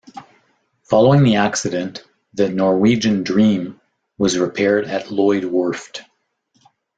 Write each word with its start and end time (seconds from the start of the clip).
Following 0.85 1.21
the 1.23 1.35
accident, 1.35 2.03
the 2.33 2.49
"Norwegian 2.49 3.21
Dream" 3.21 3.79
was 4.17 4.35
repaired 4.39 4.85
at 4.85 5.11
Lloyd 5.11 5.43
Werft. 5.43 5.99